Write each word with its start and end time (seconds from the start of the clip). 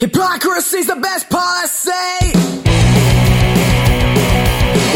Hypocrisy's 0.00 0.86
the 0.86 0.94
best 0.94 1.28
policy. 1.28 1.90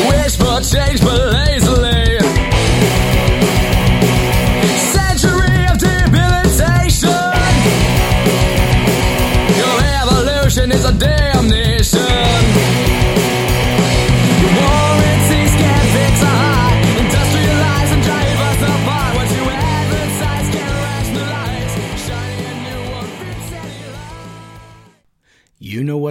Wish 0.09 0.37
for 0.37 0.61
change, 0.61 1.01
but 1.01 1.33
lazily. 1.33 1.62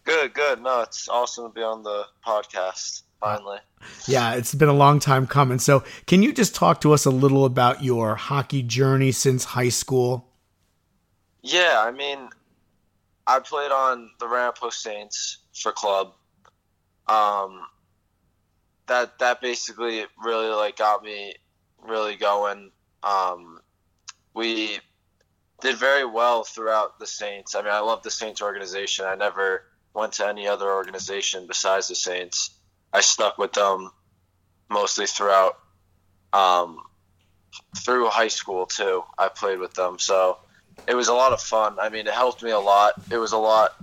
Good, 0.04 0.34
good. 0.34 0.62
No, 0.62 0.82
it's 0.82 1.08
awesome 1.08 1.48
to 1.48 1.54
be 1.54 1.62
on 1.62 1.82
the 1.82 2.04
podcast 2.26 3.02
finally. 3.20 3.58
Yeah, 4.06 4.34
it's 4.34 4.54
been 4.54 4.68
a 4.68 4.74
long 4.74 5.00
time 5.00 5.26
coming. 5.26 5.58
So 5.58 5.84
can 6.06 6.22
you 6.22 6.32
just 6.32 6.54
talk 6.54 6.80
to 6.82 6.92
us 6.92 7.06
a 7.06 7.10
little 7.10 7.44
about 7.44 7.82
your 7.82 8.14
hockey 8.14 8.62
journey 8.62 9.12
since 9.12 9.44
high 9.44 9.70
school? 9.70 10.28
Yeah, 11.42 11.82
I 11.84 11.90
mean, 11.90 12.28
I 13.26 13.40
played 13.40 13.72
on 13.72 14.10
the 14.20 14.28
Ramapo 14.28 14.70
Saints 14.70 15.38
for 15.54 15.72
club. 15.72 16.12
Um, 17.06 17.60
that 18.86 19.18
that 19.18 19.40
basically 19.40 20.04
really 20.22 20.48
like 20.48 20.76
got 20.76 21.02
me 21.02 21.34
really 21.82 22.16
going. 22.16 22.70
Um, 23.02 23.60
we 24.34 24.78
did 25.60 25.76
very 25.76 26.04
well 26.04 26.44
throughout 26.44 26.98
the 26.98 27.06
Saints. 27.06 27.54
I 27.54 27.62
mean, 27.62 27.72
I 27.72 27.80
love 27.80 28.02
the 28.02 28.10
Saints 28.10 28.42
organization. 28.42 29.06
I 29.06 29.14
never 29.14 29.62
went 29.94 30.14
to 30.14 30.26
any 30.26 30.48
other 30.48 30.70
organization 30.70 31.46
besides 31.46 31.88
the 31.88 31.94
Saints. 31.94 32.50
I 32.92 33.00
stuck 33.00 33.38
with 33.38 33.52
them 33.52 33.90
mostly 34.68 35.06
throughout 35.06 35.58
um, 36.32 36.80
through 37.78 38.08
high 38.08 38.28
school 38.28 38.66
too. 38.66 39.04
I 39.18 39.28
played 39.28 39.58
with 39.58 39.74
them, 39.74 39.98
so 39.98 40.38
it 40.88 40.94
was 40.94 41.08
a 41.08 41.14
lot 41.14 41.32
of 41.32 41.40
fun. 41.40 41.76
I 41.80 41.88
mean, 41.88 42.06
it 42.06 42.12
helped 42.12 42.42
me 42.42 42.50
a 42.50 42.58
lot. 42.58 42.94
It 43.10 43.18
was 43.18 43.32
a 43.32 43.38
lot. 43.38 43.74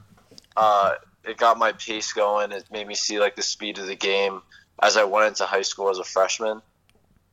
Uh, 0.56 0.96
it 1.24 1.38
got 1.38 1.58
my 1.58 1.72
pace 1.72 2.14
going. 2.14 2.52
It 2.52 2.66
made 2.72 2.88
me 2.88 2.96
see 2.96 3.20
like 3.20 3.36
the 3.36 3.42
speed 3.42 3.78
of 3.80 3.88
the 3.88 3.96
game 3.96 4.42
as 4.82 4.98
I 4.98 5.04
went 5.06 5.28
into 5.28 5.46
high 5.46 5.62
school 5.62 5.90
as 5.90 6.00
a 6.00 6.04
freshman. 6.04 6.62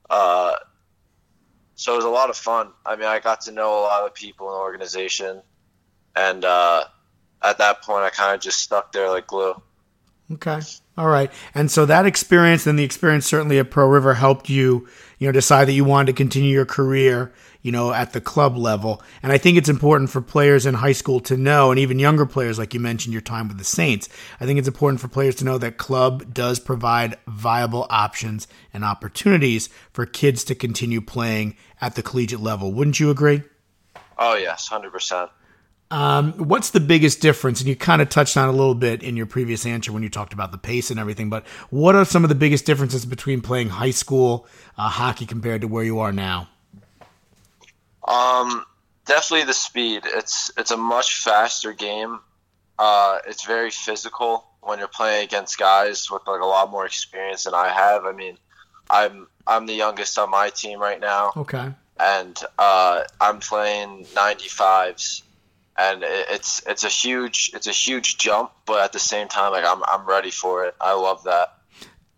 Uh, 0.09 0.55
so 1.79 1.93
it 1.93 1.97
was 1.97 2.05
a 2.05 2.11
lot 2.11 2.29
of 2.29 2.37
fun. 2.37 2.73
I 2.85 2.97
mean, 2.97 3.07
I 3.07 3.21
got 3.21 3.43
to 3.43 3.53
know 3.53 3.79
a 3.79 3.83
lot 3.83 4.05
of 4.05 4.13
people 4.13 4.49
in 4.49 4.55
the 4.55 4.59
organization, 4.59 5.43
and 6.17 6.45
uh, 6.45 6.85
at 7.41 7.59
that 7.59 7.83
point, 7.83 8.03
I 8.03 8.11
kind 8.11 8.35
of 8.35 8.41
just 8.41 8.61
stuck 8.61 8.91
there 8.91 9.09
like 9.09 9.29
glue. 9.29 9.55
Okay. 10.33 10.59
All 10.99 11.07
right. 11.07 11.31
And 11.55 11.71
so 11.71 11.87
that 11.87 12.05
experience 12.05 12.67
and 12.67 12.77
the 12.77 12.83
experience 12.83 13.27
certainly 13.27 13.61
at 13.61 13.71
Pearl 13.71 13.89
River 13.89 14.15
helped 14.15 14.51
you, 14.51 14.89
you 15.19 15.29
know, 15.29 15.33
decide 15.33 15.67
that 15.69 15.73
you 15.73 15.85
wanted 15.85 16.07
to 16.09 16.13
continue 16.15 16.51
your 16.51 16.67
career, 16.67 17.33
you 17.69 17.73
know, 17.73 17.93
at 17.93 18.15
the 18.15 18.21
club 18.23 18.57
level. 18.57 19.03
And 19.23 19.31
I 19.31 19.37
think 19.37 19.59
it's 19.59 19.69
important 19.69 20.09
for 20.09 20.23
players 20.23 20.65
in 20.65 20.73
high 20.73 20.93
school 20.93 21.21
to 21.21 21.37
know, 21.37 21.71
and 21.71 21.79
even 21.79 21.99
younger 21.99 22.25
players, 22.25 22.59
like 22.59 22.73
you 22.73 22.81
mentioned, 22.81 23.13
your 23.13 23.21
time 23.21 23.47
with 23.47 23.59
the 23.59 23.65
Saints. 23.65 24.09
I 24.41 24.47
think 24.47 24.59
it's 24.59 24.67
important 24.67 25.03
for 25.03 25.09
players 25.09 25.35
to 25.35 25.45
know 25.45 25.59
that 25.59 25.77
club 25.77 26.33
does 26.33 26.61
provide 26.61 27.19
viable 27.27 27.87
options 27.91 28.49
and 28.73 28.87
opportunities 28.87 29.69
for 29.93 30.07
kids 30.07 30.45
to 30.45 30.55
continue 30.55 31.03
playing 31.03 31.59
at 31.79 31.95
the 31.95 32.03
collegiate 32.03 32.41
level. 32.41 32.73
Wouldn't 32.73 33.01
you 33.01 33.11
agree? 33.11 33.43
Oh 34.17 34.35
yes, 34.35 34.67
hundred 34.67 34.93
percent. 34.93 35.31
Um, 35.91 36.33
what's 36.39 36.71
the 36.71 36.81
biggest 36.81 37.21
difference? 37.21 37.61
And 37.61 37.69
you 37.69 37.77
kind 37.77 38.01
of 38.01 38.09
touched 38.09 38.39
on 38.39 38.49
a 38.49 38.53
little 38.53 38.75
bit 38.75 39.03
in 39.03 39.15
your 39.15 39.27
previous 39.27 39.67
answer 39.67 39.93
when 39.93 40.03
you 40.03 40.09
talked 40.09 40.33
about 40.33 40.53
the 40.53 40.59
pace 40.59 40.91
and 40.91 40.99
everything. 40.99 41.29
But 41.29 41.47
what 41.69 41.95
are 41.95 42.07
some 42.07 42.25
of 42.25 42.31
the 42.31 42.35
biggest 42.35 42.65
differences 42.65 43.05
between 43.05 43.43
playing 43.43 43.69
high 43.69 43.91
school 43.91 44.47
uh, 44.79 44.89
hockey 44.89 45.27
compared 45.27 45.61
to 45.61 45.69
where 45.69 45.85
you 45.85 45.99
are 45.99 46.13
now? 46.13 46.49
Um, 48.09 48.65
definitely 49.07 49.45
the 49.45 49.53
speed. 49.55 50.03
It's 50.05 50.51
it's 50.57 50.71
a 50.71 50.77
much 50.77 51.23
faster 51.23 51.73
game. 51.73 52.21
Uh, 52.79 53.19
it's 53.27 53.45
very 53.45 53.71
physical 53.71 54.45
when 54.61 54.79
you're 54.79 54.89
playing 54.89 55.25
against 55.25 55.59
guys 55.59 56.11
with 56.11 56.23
like 56.27 56.41
a 56.41 56.47
lot 56.47 56.71
more 56.71 56.87
experience 56.87 57.45
than 57.45 57.55
I 57.55 57.69
have. 57.69 58.05
I 58.05 58.13
mean, 58.13 58.39
I'm 58.91 59.27
I'm 59.47 59.67
the 59.67 59.75
youngest 59.75 60.19
on 60.19 60.31
my 60.31 60.51
team 60.51 60.79
right 60.81 61.01
now, 61.01 61.33
Okay. 61.37 61.73
and 62.01 62.39
uh, 62.59 63.03
I'm 63.21 63.41
playing 63.41 64.05
95s, 64.15 65.23
and 65.77 66.03
it's 66.05 66.63
it's 66.67 66.85
a 66.85 66.89
huge 66.89 67.51
it's 67.55 67.67
a 67.67 67.73
huge 67.73 68.19
jump, 68.19 68.53
but 68.67 68.81
at 68.85 68.93
the 68.93 68.99
same 68.99 69.29
time, 69.29 69.53
like 69.53 69.65
I'm 69.65 69.83
I'm 69.87 70.07
ready 70.07 70.31
for 70.31 70.65
it. 70.67 70.75
I 70.81 70.95
love 70.95 71.25
that. 71.25 71.58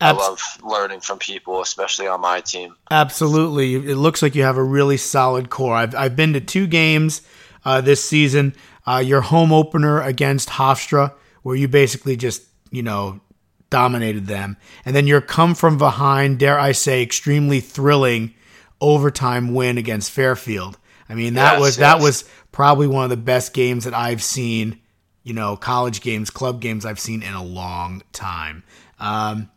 I 0.01 0.13
love 0.13 0.41
learning 0.63 1.01
from 1.01 1.19
people, 1.19 1.61
especially 1.61 2.07
on 2.07 2.21
my 2.21 2.41
team. 2.41 2.75
Absolutely. 2.91 3.75
It 3.75 3.97
looks 3.97 4.23
like 4.23 4.35
you 4.35 4.43
have 4.45 4.57
a 4.57 4.63
really 4.63 4.97
solid 4.97 5.51
core. 5.51 5.75
I've, 5.75 5.95
I've 5.95 6.17
been 6.17 6.33
to 6.33 6.41
two 6.41 6.67
games 6.67 7.23
uh, 7.65 7.81
this 7.81 8.03
season. 8.03 8.55
Uh, 8.87 9.03
your 9.05 9.21
home 9.21 9.53
opener 9.53 10.01
against 10.01 10.49
Hofstra, 10.49 11.13
where 11.43 11.55
you 11.55 11.69
basically 11.69 12.17
just, 12.17 12.43
you 12.71 12.83
know, 12.83 13.21
dominated 13.69 14.27
them. 14.27 14.57
And 14.85 14.97
then 14.97 15.07
your 15.07 15.21
come 15.21 15.55
from 15.55 15.79
behind, 15.79 16.39
dare 16.39 16.59
I 16.59 16.73
say, 16.73 17.03
extremely 17.03 17.61
thrilling 17.61 18.35
overtime 18.81 19.55
win 19.55 19.79
against 19.79 20.11
Fairfield. 20.11 20.79
I 21.09 21.15
mean, 21.15 21.35
that 21.35 21.55
Yes, 21.55 21.61
was 21.61 21.77
that 21.77 22.01
was 22.01 22.25
probably 22.53 22.87
one 22.87 23.05
of 23.05 23.11
the 23.11 23.17
best 23.17 23.53
games 23.53 23.85
that 23.85 23.95
I've 23.95 24.23
seen, 24.23 24.81
you 25.23 25.35
know, 25.35 25.57
college 25.57 26.01
games, 26.01 26.31
club 26.31 26.61
games 26.61 26.87
I've 26.87 27.01
seen 27.01 27.23
in 27.23 27.35
a 27.35 27.45
long 27.45 28.03
time. 28.13 28.63
Um, 28.99 29.51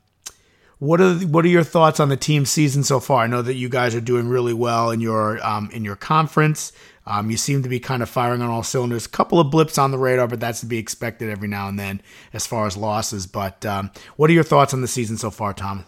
what 0.83 0.99
are 0.99 1.13
what 1.15 1.45
are 1.45 1.49
your 1.49 1.63
thoughts 1.63 1.99
on 1.99 2.09
the 2.09 2.17
team 2.17 2.45
season 2.45 2.83
so 2.83 2.99
far? 2.99 3.23
I 3.23 3.27
know 3.27 3.41
that 3.41 3.55
you 3.55 3.69
guys 3.69 3.95
are 3.95 4.01
doing 4.01 4.27
really 4.27 4.53
well 4.53 4.91
in 4.91 4.99
your 4.99 5.43
um, 5.45 5.69
in 5.71 5.83
your 5.85 5.95
conference. 5.95 6.73
Um, 7.05 7.31
you 7.31 7.37
seem 7.37 7.63
to 7.63 7.69
be 7.69 7.79
kind 7.79 8.03
of 8.03 8.09
firing 8.09 8.41
on 8.41 8.49
all 8.49 8.63
cylinders. 8.63 9.05
A 9.05 9.09
couple 9.09 9.39
of 9.39 9.49
blips 9.51 9.77
on 9.77 9.91
the 9.91 9.97
radar, 9.97 10.27
but 10.27 10.39
that's 10.39 10.59
to 10.61 10.65
be 10.65 10.77
expected 10.77 11.29
every 11.29 11.47
now 11.47 11.69
and 11.69 11.79
then 11.79 12.01
as 12.33 12.45
far 12.47 12.67
as 12.67 12.75
losses. 12.77 13.27
But 13.27 13.65
um, 13.65 13.91
what 14.17 14.29
are 14.29 14.33
your 14.33 14.43
thoughts 14.43 14.73
on 14.73 14.81
the 14.81 14.87
season 14.87 15.17
so 15.17 15.31
far, 15.31 15.53
Tom? 15.53 15.85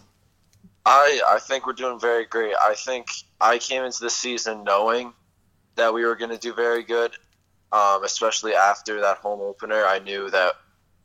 I 0.86 1.20
I 1.28 1.38
think 1.40 1.66
we're 1.66 1.74
doing 1.74 2.00
very 2.00 2.24
great. 2.26 2.54
I 2.62 2.74
think 2.74 3.08
I 3.40 3.58
came 3.58 3.84
into 3.84 4.00
the 4.00 4.10
season 4.10 4.64
knowing 4.64 5.12
that 5.76 5.92
we 5.92 6.04
were 6.06 6.16
going 6.16 6.30
to 6.30 6.38
do 6.38 6.54
very 6.54 6.82
good. 6.82 7.12
um, 7.72 8.04
especially 8.04 8.54
after 8.54 9.00
that 9.00 9.18
home 9.18 9.40
opener. 9.40 9.84
I 9.84 9.98
knew 9.98 10.30
that 10.30 10.54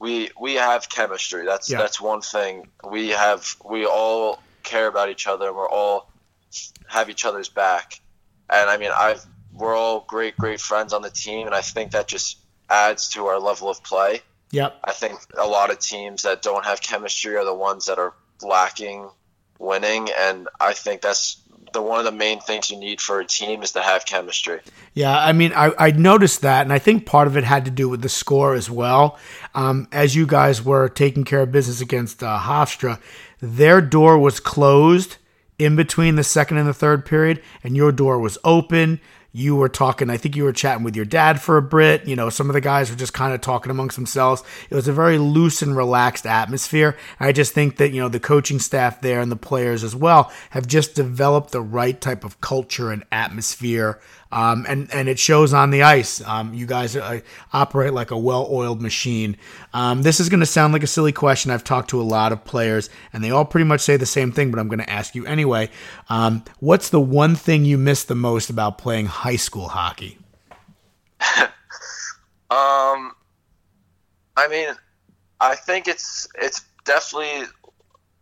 we 0.02 0.32
we 0.40 0.56
have 0.56 0.90
chemistry. 0.90 1.46
That's 1.46 1.70
Yeah. 1.70 1.78
that's 1.78 2.02
one 2.02 2.22
thing. 2.22 2.68
We 2.84 3.10
have 3.10 3.56
we 3.64 3.86
all 3.86 4.42
care 4.64 4.88
about 4.88 5.10
each 5.10 5.28
other 5.28 5.48
and 5.48 5.56
we're 5.56 5.70
all 5.70 6.10
have 6.88 7.10
each 7.10 7.24
other's 7.24 7.50
back. 7.50 8.02
And 8.50 8.70
I 8.70 8.78
mean, 8.78 8.92
I've 8.98 9.24
we're 9.54 9.76
all 9.76 10.02
great 10.08 10.36
great 10.38 10.60
friends 10.60 10.92
on 10.92 11.04
the 11.04 11.12
team, 11.12 11.46
and 11.46 11.56
I 11.56 11.62
think 11.62 11.92
that 11.92 12.08
just 12.08 12.38
adds 12.70 13.10
to 13.10 13.28
our 13.28 13.40
level 13.40 13.70
of 13.70 13.84
play. 13.84 14.22
Yep. 14.52 14.80
I 14.84 14.92
think 14.92 15.20
a 15.38 15.48
lot 15.48 15.70
of 15.72 15.80
teams 15.80 16.24
that 16.24 16.42
don't 16.42 16.66
have 16.66 16.82
chemistry 16.82 17.38
are 17.38 17.46
the 17.46 17.54
ones 17.54 17.86
that 17.86 18.00
are 18.00 18.14
lacking 18.42 19.08
winning, 19.60 20.10
and 20.18 20.50
I 20.60 20.74
think 20.74 21.02
that's 21.02 21.38
the 21.74 21.82
one 21.82 22.00
of 22.00 22.06
the 22.06 22.12
main 22.12 22.40
things 22.40 22.70
you 22.70 22.78
need 22.78 23.02
for 23.02 23.20
a 23.20 23.26
team 23.26 23.64
is 23.64 23.72
to 23.74 23.82
have 23.82 24.06
chemistry. 24.06 24.60
Yeah, 24.94 25.18
I 25.18 25.32
mean, 25.34 25.54
I, 25.54 25.72
I 25.78 25.92
noticed 25.92 26.42
that, 26.42 26.64
and 26.64 26.74
I 26.74 26.80
think 26.80 27.06
part 27.06 27.28
of 27.28 27.38
it 27.38 27.44
had 27.44 27.66
to 27.66 27.72
do 27.72 27.88
with 27.90 28.02
the 28.02 28.10
score 28.10 28.54
as 28.54 28.70
well. 28.70 29.18
Um, 29.56 29.88
as 29.92 30.16
you 30.16 30.26
guys 30.26 30.64
were 30.64 30.90
taking 30.90 31.24
care 31.24 31.42
of 31.42 31.52
business 31.52 31.82
against 31.82 32.24
uh, 32.24 32.40
Hofstra, 32.40 33.00
their 33.40 33.82
door 33.82 34.18
was 34.18 34.40
closed 34.40 35.18
in 35.58 35.76
between 35.76 36.16
the 36.16 36.24
second 36.24 36.58
and 36.58 36.68
the 36.68 36.74
third 36.74 37.06
period, 37.06 37.42
and 37.64 37.76
your 37.76 37.92
door 37.92 38.20
was 38.20 38.38
open. 38.44 39.00
You 39.34 39.56
were 39.56 39.70
talking, 39.70 40.10
I 40.10 40.18
think 40.18 40.36
you 40.36 40.44
were 40.44 40.52
chatting 40.52 40.84
with 40.84 40.96
your 40.96 41.06
dad 41.06 41.42
for 41.42 41.56
a 41.58 41.62
bit. 41.62 42.06
You 42.06 42.16
know, 42.16 42.30
some 42.30 42.50
of 42.50 42.54
the 42.54 42.62
guys 42.62 42.90
were 42.90 42.98
just 42.98 43.14
kind 43.14 43.34
of 43.34 43.40
talking 43.40 43.72
amongst 43.72 43.96
themselves. 43.96 44.44
It 44.70 44.76
was 44.76 44.88
a 44.88 44.94
very 44.94 45.18
loose 45.18 45.62
and 45.62 45.76
relaxed 45.76 46.26
atmosphere. 46.26 46.98
I 47.20 47.32
just 47.32 47.54
think 47.54 47.78
that, 47.78 47.92
you 47.92 48.02
know, 48.02 48.10
the 48.10 48.20
coaching 48.20 48.60
staff 48.60 49.02
there 49.02 49.22
and 49.22 49.32
the 49.32 49.38
players 49.38 49.84
as 49.84 49.96
well 49.96 50.32
have 50.50 50.68
just 50.68 50.96
developed 50.96 51.52
the 51.52 51.62
right 51.62 52.00
type 52.00 52.24
of 52.26 52.42
culture 52.42 52.92
and 52.92 53.06
atmosphere 53.12 54.00
um, 54.32 54.66
and 54.68 54.94
and 54.94 55.10
it 55.10 55.20
shows 55.20 55.54
on 55.54 55.72
the 55.72 55.84
ice. 55.84 56.22
Um, 56.26 56.54
you 56.54 56.66
guys 56.66 56.96
uh, 56.96 57.22
operate 57.54 57.94
like 57.94 58.12
a 58.12 58.18
well-oiled 58.18 58.82
machine. 58.82 59.38
Um, 59.74 60.02
this 60.02 60.20
is 60.20 60.30
going 60.30 60.40
to 60.42 60.46
sound 60.46 60.74
like 60.74 60.84
a 60.84 60.88
silly 60.88 61.12
question. 61.12 61.52
I've 61.52 61.64
talked 61.64 61.90
to 61.92 62.02
a 62.02 62.04
lot 62.04 62.32
of 62.32 62.44
players, 62.44 62.90
and 63.14 63.24
they 63.24 63.32
all 63.32 63.46
pretty 63.46 63.66
much 63.66 63.82
say 63.82 63.98
the 63.98 64.06
same 64.06 64.32
thing. 64.32 64.52
But 64.52 64.60
I'm 64.60 64.68
going 64.68 64.80
to 64.80 64.90
ask 64.90 65.16
you 65.16 65.26
anyway. 65.26 65.70
Um, 66.10 66.44
what's 66.60 66.90
the 66.90 67.02
one 67.02 67.36
thing 67.36 67.66
you 67.66 67.78
miss 67.78 68.04
the 68.04 68.16
most 68.16 68.50
about 68.50 68.78
playing 68.78 69.08
high 69.08 69.36
school 69.38 69.70
hockey? 69.70 70.18
Um, 72.52 73.14
I 74.36 74.50
mean, 74.50 74.68
I 75.40 75.56
think 75.56 75.88
it's 75.88 76.28
it's 76.36 76.66
definitely 76.84 77.48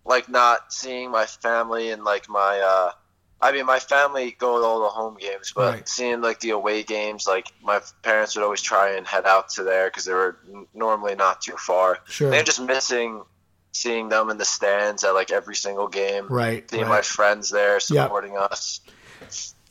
like 0.05 0.29
not 0.29 0.71
seeing 0.71 1.09
my 1.09 1.25
family 1.25 1.89
and 1.89 2.03
like 2.03 2.29
my 2.29 2.59
uh 2.63 2.91
I 3.41 3.51
mean 3.53 3.65
my 3.65 3.79
family 3.79 4.31
go 4.37 4.59
to 4.59 4.65
all 4.65 4.81
the 4.81 4.89
home 4.89 5.17
games 5.19 5.53
but 5.55 5.73
Right. 5.73 5.87
seeing 5.89 6.21
like 6.21 6.39
the 6.41 6.49
away 6.51 6.83
games 6.83 7.25
like 7.27 7.47
my 7.63 7.81
parents 8.03 8.35
would 8.35 8.43
always 8.43 8.61
try 8.61 8.91
and 8.95 9.07
head 9.07 9.25
out 9.25 9.49
to 9.51 9.63
there 9.63 9.87
because 9.87 10.05
they 10.05 10.13
were 10.13 10.37
n- 10.53 10.67
normally 10.73 11.15
not 11.15 11.41
too 11.41 11.55
far 11.57 11.99
Sure. 12.07 12.29
they're 12.29 12.43
just 12.43 12.59
missing 12.61 13.23
seeing 13.71 14.09
them 14.09 14.29
in 14.29 14.37
the 14.37 14.45
stands 14.45 15.03
at 15.03 15.13
like 15.13 15.31
every 15.31 15.55
single 15.55 15.87
game 15.87 16.27
Right. 16.27 16.69
seeing 16.69 16.83
right. 16.83 16.89
my 16.89 17.01
friends 17.01 17.49
there 17.49 17.75
Yep. 17.75 17.81
supporting 17.81 18.37
us 18.37 18.81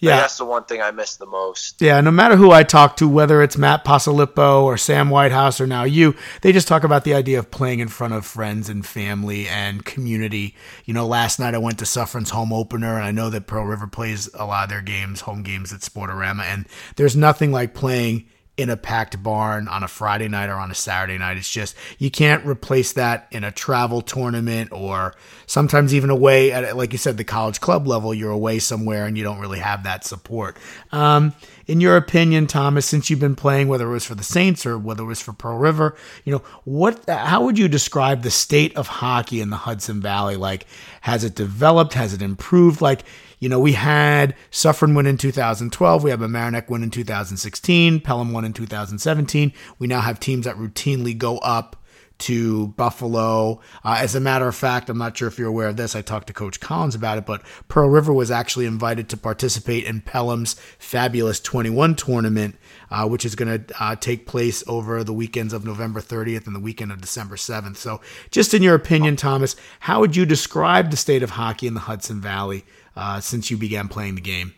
Yeah. 0.00 0.16
that's 0.20 0.38
the 0.38 0.44
one 0.44 0.64
thing 0.64 0.80
I 0.80 0.90
miss 0.92 1.16
the 1.16 1.26
most 1.26 1.82
Yeah, 1.82 2.00
no 2.00 2.10
matter 2.10 2.36
who 2.36 2.50
I 2.52 2.62
talk 2.62 2.96
to, 2.98 3.08
whether 3.08 3.42
it's 3.42 3.58
Matt 3.58 3.84
Pasalippo 3.84 4.62
or 4.62 4.76
Sam 4.76 5.10
Whitehouse 5.10 5.60
or 5.60 5.66
now 5.66 5.84
you, 5.84 6.14
they 6.42 6.52
just 6.52 6.68
talk 6.68 6.84
about 6.84 7.04
the 7.04 7.14
idea 7.14 7.38
of 7.38 7.50
playing 7.50 7.80
in 7.80 7.88
front 7.88 8.14
of 8.14 8.24
friends 8.24 8.68
and 8.68 8.86
family 8.86 9.48
and 9.48 9.84
community. 9.84 10.54
You 10.84 10.94
know, 10.94 11.06
last 11.06 11.40
night 11.40 11.54
I 11.54 11.58
went 11.58 11.78
to 11.80 11.86
Suffern's 11.86 12.30
home 12.30 12.52
opener, 12.52 12.94
and 12.94 13.04
I 13.04 13.10
know 13.10 13.30
that 13.30 13.46
Pearl 13.46 13.64
River 13.64 13.86
plays 13.86 14.28
a 14.34 14.46
lot 14.46 14.64
of 14.64 14.70
their 14.70 14.82
games, 14.82 15.22
home 15.22 15.42
games 15.42 15.72
at 15.72 15.80
Sportorama, 15.80 16.44
and 16.44 16.66
there's 16.96 17.16
nothing 17.16 17.50
like 17.50 17.74
playing 17.74 18.26
in 18.58 18.68
a 18.68 18.76
packed 18.76 19.22
barn 19.22 19.68
on 19.68 19.84
a 19.84 19.88
Friday 19.88 20.26
night 20.26 20.48
or 20.48 20.56
on 20.56 20.70
a 20.70 20.74
Saturday 20.74 21.16
night. 21.16 21.36
It's 21.36 21.48
just 21.48 21.76
you 21.98 22.10
can't 22.10 22.44
replace 22.44 22.92
that 22.94 23.28
in 23.30 23.44
a 23.44 23.52
travel 23.52 24.02
tournament 24.02 24.70
or 24.72 25.14
sometimes 25.46 25.94
even 25.94 26.10
away 26.10 26.50
at 26.50 26.76
like 26.76 26.92
you 26.92 26.98
said 26.98 27.16
the 27.16 27.24
college 27.24 27.60
club 27.60 27.86
level. 27.86 28.12
You're 28.12 28.32
away 28.32 28.58
somewhere 28.58 29.06
and 29.06 29.16
you 29.16 29.22
don't 29.22 29.38
really 29.38 29.60
have 29.60 29.84
that 29.84 30.04
support. 30.04 30.58
Um, 30.90 31.32
in 31.68 31.82
your 31.82 31.98
opinion, 31.98 32.46
Thomas, 32.46 32.86
since 32.86 33.10
you've 33.10 33.20
been 33.20 33.36
playing, 33.36 33.68
whether 33.68 33.86
it 33.86 33.92
was 33.92 34.06
for 34.06 34.14
the 34.14 34.24
Saints 34.24 34.64
or 34.64 34.78
whether 34.78 35.02
it 35.02 35.06
was 35.06 35.20
for 35.20 35.34
Pearl 35.34 35.58
River, 35.58 35.94
you 36.24 36.32
know 36.32 36.42
what? 36.64 37.06
How 37.06 37.44
would 37.44 37.58
you 37.58 37.68
describe 37.68 38.22
the 38.22 38.30
state 38.30 38.74
of 38.74 38.86
hockey 38.86 39.42
in 39.42 39.50
the 39.50 39.56
Hudson 39.56 40.00
Valley? 40.00 40.36
Like, 40.36 40.66
has 41.02 41.24
it 41.24 41.34
developed? 41.34 41.92
Has 41.92 42.14
it 42.14 42.22
improved? 42.22 42.80
Like, 42.80 43.04
you 43.38 43.50
know, 43.50 43.60
we 43.60 43.74
had 43.74 44.34
Suffern 44.50 44.94
win 44.94 45.04
in 45.04 45.18
2012. 45.18 46.02
We 46.02 46.10
have 46.10 46.20
Mamaroneck 46.20 46.70
win 46.70 46.82
in 46.82 46.90
2016. 46.90 48.00
Pelham 48.00 48.32
won 48.32 48.46
in 48.46 48.54
2017. 48.54 49.52
We 49.78 49.86
now 49.86 50.00
have 50.00 50.18
teams 50.18 50.46
that 50.46 50.56
routinely 50.56 51.16
go 51.16 51.36
up 51.38 51.76
to 52.18 52.68
Buffalo. 52.68 53.60
Uh, 53.84 53.96
as 54.00 54.14
a 54.14 54.20
matter 54.20 54.48
of 54.48 54.54
fact, 54.54 54.90
I'm 54.90 54.98
not 54.98 55.16
sure 55.16 55.28
if 55.28 55.38
you're 55.38 55.48
aware 55.48 55.68
of 55.68 55.76
this. 55.76 55.94
I 55.94 56.02
talked 56.02 56.26
to 56.26 56.32
Coach 56.32 56.60
Collins 56.60 56.94
about 56.94 57.18
it, 57.18 57.26
but 57.26 57.42
Pearl 57.68 57.88
River 57.88 58.12
was 58.12 58.30
actually 58.30 58.66
invited 58.66 59.08
to 59.08 59.16
participate 59.16 59.84
in 59.84 60.00
Pelham's 60.00 60.54
Fabulous 60.78 61.40
21 61.40 61.94
tournament, 61.94 62.56
uh, 62.90 63.06
which 63.06 63.24
is 63.24 63.34
going 63.34 63.64
to 63.64 63.82
uh, 63.82 63.96
take 63.96 64.26
place 64.26 64.64
over 64.66 65.04
the 65.04 65.12
weekends 65.12 65.52
of 65.52 65.64
November 65.64 66.00
30th 66.00 66.46
and 66.46 66.54
the 66.54 66.60
weekend 66.60 66.90
of 66.90 67.00
December 67.00 67.36
7th. 67.36 67.76
So, 67.76 68.00
just 68.30 68.52
in 68.52 68.62
your 68.62 68.74
opinion, 68.74 69.16
Thomas, 69.16 69.54
how 69.80 70.00
would 70.00 70.16
you 70.16 70.26
describe 70.26 70.90
the 70.90 70.96
state 70.96 71.22
of 71.22 71.30
hockey 71.30 71.66
in 71.66 71.74
the 71.74 71.80
Hudson 71.80 72.20
Valley 72.20 72.64
uh, 72.96 73.20
since 73.20 73.50
you 73.50 73.56
began 73.56 73.88
playing 73.88 74.16
the 74.16 74.20
game? 74.20 74.54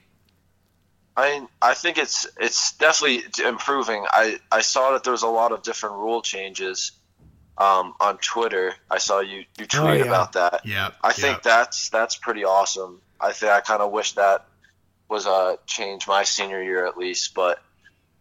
I 1.17 1.47
I 1.61 1.75
think 1.75 1.99
it's 1.99 2.27
it's 2.39 2.73
definitely 2.79 3.25
improving. 3.45 4.07
I, 4.11 4.39
I 4.51 4.63
saw 4.63 4.93
that 4.93 5.05
there 5.05 5.13
was 5.13 5.23
a 5.23 5.29
lot 5.29 5.53
of 5.53 5.63
different 5.63 5.97
rule 5.97 6.23
changes 6.23 6.93
um, 7.61 7.95
on 8.01 8.17
Twitter. 8.19 8.75
I 8.91 8.99
saw 8.99 9.21
you 9.21 9.45
you 9.59 9.67
tweet 9.67 9.73
Oh, 9.83 9.93
yeah. 9.93 10.05
about 10.05 10.33
that. 10.33 10.63
Yeah, 10.65 10.91
I 11.05 11.13
think 11.13 11.43
that's 11.43 11.91
that's 11.91 12.17
pretty 12.17 12.45
awesome. 12.45 13.01
I 13.21 13.33
think 13.33 13.53
I 13.53 13.61
kind 13.61 13.83
of 13.83 13.93
wish 13.93 14.13
that 14.13 14.47
was 15.09 15.27
a 15.27 15.59
change 15.67 16.09
my 16.09 16.25
senior 16.25 16.63
year 16.63 16.87
at 16.87 16.97
least, 16.97 17.35
but 17.35 17.59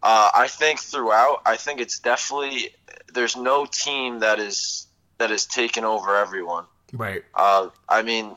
uh, 0.02 0.30
I 0.34 0.46
think 0.48 0.80
throughout, 0.80 1.42
I 1.46 1.56
think 1.56 1.80
it's 1.80 1.98
definitely 2.00 2.74
there's 3.14 3.36
no 3.36 3.66
team 3.66 4.20
that 4.20 4.38
is 4.38 4.86
that 5.18 5.30
is 5.30 5.46
taken 5.46 5.84
over 5.84 6.16
everyone. 6.16 6.64
right. 6.92 7.22
Uh, 7.34 7.68
I 7.88 8.02
mean, 8.02 8.36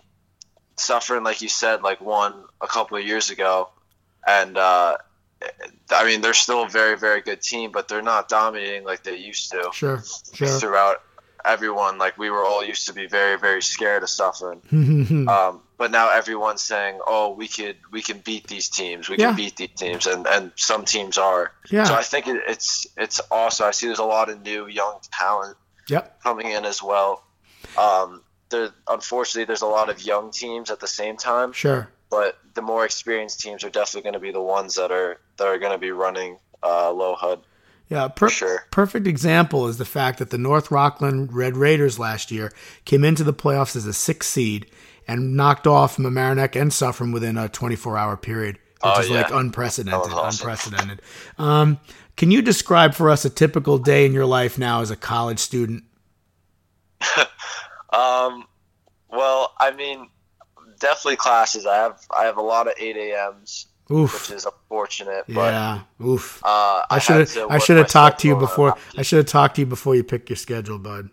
Suffern 0.77 1.23
like 1.23 1.41
you 1.41 1.50
said, 1.50 1.81
like 1.83 2.01
won 2.01 2.33
a 2.61 2.67
couple 2.67 2.97
of 2.97 3.05
years 3.05 3.29
ago, 3.29 3.69
and 4.27 4.57
uh, 4.57 4.97
I 5.92 6.06
mean 6.06 6.22
they're 6.22 6.34
still 6.34 6.63
a 6.63 6.69
very 6.69 6.98
very 6.98 7.22
good 7.22 7.42
team, 7.42 7.72
but 7.72 7.88
they're 7.88 8.01
not 8.01 8.28
dominating 8.30 8.84
like 8.86 9.04
they 9.04 9.18
used 9.18 9.51
to 9.51 9.70
Sure, 9.74 10.03
sure. 10.34 10.60
throughout 10.60 10.98
everyone. 11.46 11.98
Like 11.98 12.17
we 12.17 12.29
were 12.29 12.46
all 12.46 12.63
used 12.63 12.88
to 12.88 12.94
be 12.94 13.08
very 13.08 13.38
very 13.38 13.62
scared 13.62 14.03
of 14.03 14.10
Suffern, 14.10 14.62
um, 15.27 15.62
but 15.77 15.91
now 15.91 16.10
everyone's 16.12 16.62
saying, 16.62 17.00
"Oh, 17.06 17.34
we 17.36 17.48
could 17.48 17.77
we 17.91 18.01
can 18.01 18.20
beat 18.20 18.48
these 18.48 18.70
teams. 18.70 19.10
We 19.10 19.17
Yeah. 19.17 19.27
can 19.27 19.36
beat 19.36 19.58
these 19.58 19.74
teams," 19.75 20.06
and 20.08 20.25
and 20.27 20.51
some 20.56 20.86
teams 20.86 21.17
are. 21.17 21.51
Yeah. 21.70 21.84
So 21.86 21.96
I 21.96 22.03
think 22.03 22.27
it, 22.27 22.41
it's 22.48 22.88
it's 22.98 23.20
awesome. 23.29 23.67
I 23.67 23.72
see 23.72 23.88
there's 23.88 24.00
a 24.00 24.03
lot 24.06 24.29
of 24.29 24.41
new 24.41 24.67
young 24.67 25.00
talent 25.12 25.58
Yep. 25.89 26.22
coming 26.24 26.48
in 26.48 26.63
as 26.63 26.82
well. 26.82 27.22
Um, 27.77 28.24
there, 28.50 28.70
unfortunately, 28.88 29.46
there's 29.46 29.63
a 29.63 29.67
lot 29.67 29.89
of 29.89 30.01
young 30.01 30.32
teams 30.32 30.72
at 30.72 30.79
the 30.79 30.88
same 30.88 31.17
time, 31.17 31.51
Sure. 31.51 31.89
But 32.15 32.38
the 32.53 32.62
more 32.62 32.86
experienced 32.86 33.39
teams 33.39 33.63
are 33.63 33.70
definitely 33.70 34.01
going 34.03 34.13
to 34.13 34.20
be 34.20 34.32
the 34.32 34.41
ones 34.41 34.75
that 34.75 34.91
are 34.91 35.20
that 35.38 35.48
are 35.48 35.58
going 35.58 35.72
to 35.72 35.77
be 35.77 35.91
running 35.91 36.38
uh, 36.62 36.91
low 36.91 37.15
HUD. 37.15 37.41
Yeah, 37.89 38.08
per- 38.08 38.29
Sure. 38.29 38.65
perfect 38.72 39.08
example 39.08 39.67
is 39.67 39.77
the 39.77 39.86
fact 39.86 40.20
that 40.20 40.29
the 40.29 40.38
North 40.38 40.72
Rockland 40.72 41.34
Red 41.34 41.58
Raiders 41.58 42.00
last 42.00 42.32
year 42.32 42.51
came 42.86 43.03
into 43.03 43.24
the 43.24 43.34
playoffs 43.34 43.75
as 43.75 43.86
a 43.86 43.93
six 43.93 44.27
seed 44.27 44.67
and 45.08 45.36
knocked 45.36 45.67
off 45.67 45.98
Mamaroneck 45.98 46.60
and 46.60 46.72
Suffern 46.72 47.12
within 47.12 47.38
a 47.38 47.50
24 47.50 47.98
hour 47.98 48.15
period, 48.17 48.55
which 48.55 48.82
Oh, 48.84 49.00
is 49.01 49.10
yeah. 49.10 49.22
like 49.24 49.32
unprecedented. 49.34 50.12
Awesome. 50.13 50.48
Unprecedented. 50.48 51.01
Um, 51.38 51.79
can 52.15 52.32
you 52.32 52.41
describe 52.41 52.93
for 52.93 53.10
us 53.10 53.25
a 53.25 53.29
typical 53.29 53.77
day 53.77 54.05
in 54.05 54.13
your 54.13 54.25
life 54.25 54.58
now 54.58 54.82
as 54.82 54.91
a 54.91 54.96
college 54.96 55.39
student? 55.39 55.84
Um, 57.91 58.46
well, 59.12 59.53
I 59.60 59.70
mean, 59.70 60.10
definitely 60.84 61.16
classes. 61.16 61.66
I 61.66 61.75
have 61.78 62.00
I 62.16 62.25
have 62.25 62.38
a 62.38 62.42
lot 62.42 62.68
of 62.68 62.74
eight 62.78 62.98
a.m.s, 62.98 63.66
which 63.88 64.30
is 64.32 64.46
unfortunate. 64.46 65.25
But 65.28 65.52
Yeah. 65.54 65.82
Oof. 66.06 66.42
uh, 66.44 66.84
I 66.90 67.00
should 67.00 67.28
have 67.28 67.52
I 67.52 67.58
should 67.58 67.78
have 67.78 67.88
talked 67.88 68.20
to 68.22 68.28
you 68.28 68.36
before. 68.36 68.75
I 68.98 69.02
should 69.02 69.18
have 69.18 69.25
talked 69.25 69.56
to 69.56 69.62
you 69.62 69.66
before 69.66 69.96
you 69.96 70.04
pick 70.04 70.30
your 70.30 70.38
schedule, 70.38 70.78
bud. 70.78 71.10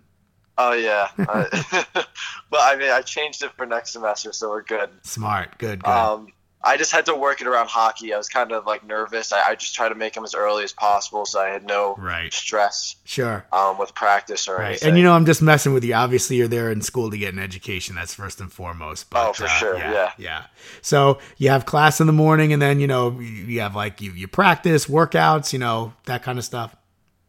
Oh 0.58 0.72
yeah, 0.72 1.08
I- 1.18 1.84
but 2.50 2.60
I 2.60 2.76
mean, 2.76 2.90
I 2.90 3.00
changed 3.00 3.42
it 3.42 3.52
for 3.56 3.64
next 3.64 3.92
semester, 3.92 4.32
so 4.32 4.50
we're 4.50 4.62
good. 4.62 4.90
Smart. 5.02 5.56
Good. 5.56 5.82
Good. 5.82 5.90
Um, 5.90 6.32
I 6.62 6.76
just 6.76 6.92
had 6.92 7.06
to 7.06 7.14
work 7.14 7.40
it 7.40 7.46
around 7.46 7.68
hockey. 7.68 8.12
I 8.12 8.18
was 8.18 8.28
kind 8.28 8.52
of 8.52 8.66
like 8.66 8.84
nervous. 8.84 9.32
I, 9.32 9.40
I 9.50 9.54
just 9.54 9.74
tried 9.74 9.88
to 9.88 9.94
make 9.94 10.12
them 10.12 10.24
as 10.24 10.34
early 10.34 10.62
as 10.62 10.72
possible, 10.74 11.24
so 11.24 11.40
I 11.40 11.48
had 11.48 11.64
no 11.64 11.94
Right. 11.96 12.30
stress 12.32 12.96
Sure. 13.04 13.46
um, 13.50 13.78
with 13.78 13.94
practice 13.94 14.46
or 14.46 14.56
Right. 14.56 14.66
anything. 14.68 14.88
And 14.90 14.98
you 14.98 15.04
know, 15.04 15.12
I'm 15.14 15.24
just 15.24 15.40
messing 15.40 15.72
with 15.72 15.84
you. 15.84 15.94
Obviously, 15.94 16.36
you're 16.36 16.48
there 16.48 16.70
in 16.70 16.82
school 16.82 17.10
to 17.10 17.16
get 17.16 17.32
an 17.32 17.40
education. 17.40 17.94
That's 17.94 18.12
first 18.14 18.40
and 18.42 18.52
foremost. 18.52 19.08
But, 19.08 19.28
Oh, 19.28 19.32
for 19.32 19.44
uh, 19.44 19.48
sure, 19.48 19.78
Yeah, 19.78 19.92
yeah. 19.92 20.10
Yeah. 20.18 20.42
So 20.82 21.18
you 21.38 21.48
have 21.48 21.64
class 21.64 21.98
in 22.00 22.06
the 22.06 22.12
morning, 22.12 22.52
and 22.52 22.60
then 22.60 22.78
you 22.78 22.86
know 22.86 23.10
you 23.18 23.26
you 23.26 23.60
have 23.60 23.74
like 23.74 24.02
you 24.02 24.12
you 24.12 24.28
practice 24.28 24.84
workouts, 24.86 25.54
you 25.54 25.58
know 25.58 25.94
that 26.04 26.22
kind 26.22 26.38
of 26.38 26.44
stuff. 26.44 26.76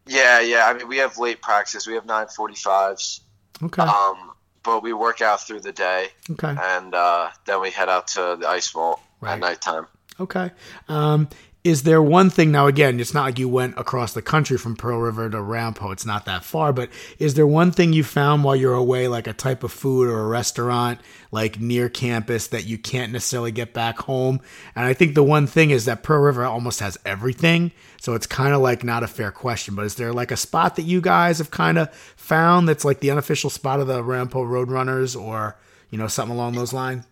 yeah, 0.08 0.42
yeah. 0.42 0.66
I 0.66 0.74
mean, 0.74 0.90
we 0.90 0.98
have 0.98 1.18
late 1.18 1.42
practice. 1.42 1.88
We 1.88 1.94
have 1.94 2.06
nine 2.06 2.28
forty-fives. 2.28 3.22
Okay. 3.64 3.82
Um, 3.84 4.32
but 4.64 4.84
we 4.84 4.92
work 4.94 5.22
out 5.22 5.42
through 5.42 5.62
the 5.62 5.72
day, 5.72 6.10
okay. 6.32 6.56
and 6.62 6.94
uh, 6.94 7.30
then 7.46 7.62
we 7.62 7.72
head 7.72 7.88
out 7.90 8.08
to 8.10 8.38
the 8.40 8.48
ice 8.48 8.68
vault 8.70 9.00
Right. 9.22 9.34
at 9.34 9.40
nighttime. 9.40 9.88
Okay. 10.20 10.52
Um, 10.90 11.30
is 11.64 11.84
there 11.84 12.02
one 12.02 12.32
thing 12.32 12.52
now? 12.52 12.66
Again, 12.66 13.00
it's 13.00 13.14
not 13.14 13.26
like 13.26 13.38
you 13.38 13.48
went 13.48 13.78
across 13.78 14.14
the 14.14 14.22
country 14.24 14.58
from 14.58 14.76
Pearl 14.76 15.00
River 15.00 15.30
to 15.30 15.40
Ramapo. 15.40 15.92
It's 15.92 16.08
not 16.08 16.26
that 16.26 16.44
far. 16.44 16.74
But 16.74 16.90
is 17.20 17.36
there 17.36 17.46
one 17.46 17.72
thing 17.72 17.94
you 17.94 18.04
found 18.04 18.44
while 18.44 18.56
you're 18.56 18.74
away, 18.74 19.08
like 19.08 19.28
a 19.28 19.34
type 19.34 19.64
of 19.64 19.72
food 19.72 20.10
or 20.10 20.22
a 20.22 20.28
restaurant, 20.28 21.00
like 21.32 21.60
near 21.60 21.88
campus, 21.88 22.48
that 22.48 22.66
you 22.66 22.80
can't 22.80 23.12
necessarily 23.12 23.52
get 23.52 23.74
back 23.74 24.00
home? 24.00 24.42
And 24.76 24.86
I 24.88 24.94
think 24.94 25.14
the 25.14 25.24
one 25.24 25.46
thing 25.46 25.70
is 25.70 25.86
that 25.86 26.02
Pearl 26.02 26.22
River 26.22 26.44
almost 26.46 26.80
has 26.80 26.98
everything, 27.06 27.72
so 28.02 28.16
it's 28.16 28.26
kind 28.26 28.56
of 28.56 28.62
like 28.62 28.84
not 28.84 29.04
a 29.04 29.08
fair 29.08 29.32
question. 29.32 29.76
But 29.76 29.86
is 29.86 29.96
there 29.96 30.14
like 30.14 30.32
a 30.32 30.38
spot 30.38 30.78
that 30.78 30.84
you 30.84 31.00
guys 31.00 31.38
have 31.38 31.52
kind 31.52 31.78
of 31.78 31.94
found 31.94 32.68
that's 32.68 32.86
like 32.86 33.02
the 33.02 33.12
unofficial 33.12 33.52
spot 33.52 33.80
of 33.80 33.86
the 33.86 34.04
Ramapo 34.04 34.44
Roadrunners, 34.44 35.20
or 35.20 35.58
you 35.92 36.00
know 36.00 36.08
something 36.08 36.36
along 36.36 36.54
those 36.54 36.74
lines? 36.74 37.06